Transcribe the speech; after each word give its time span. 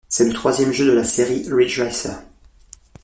C'est 0.09 0.25
le 0.25 0.33
troisième 0.33 0.71
jeu 0.73 0.87
de 0.87 0.93
la 0.93 1.03
série 1.03 1.47
Ridge 1.47 1.79
Racer. 1.79 2.23